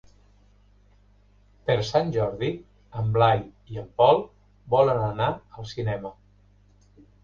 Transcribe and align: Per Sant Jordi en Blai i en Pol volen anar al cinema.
Per 1.67 1.75
Sant 1.91 2.09
Jordi 2.17 2.51
en 3.03 3.13
Blai 3.19 3.45
i 3.77 3.81
en 3.85 3.95
Pol 4.03 4.27
volen 4.79 5.07
anar 5.15 5.33
al 5.41 5.75
cinema. 5.79 6.19